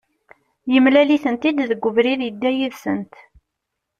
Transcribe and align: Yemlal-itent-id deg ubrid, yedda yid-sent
Yemlal-itent-id 0.73 1.57
deg 1.69 1.81
ubrid, 1.89 2.21
yedda 2.23 2.51
yid-sent 2.57 3.13